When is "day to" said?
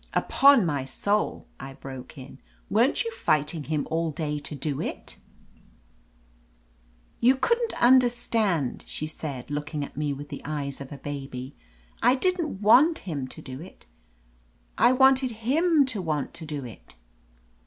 4.09-4.55